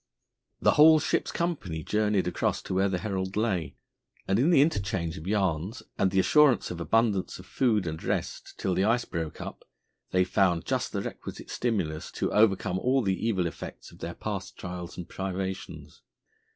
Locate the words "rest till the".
8.03-8.83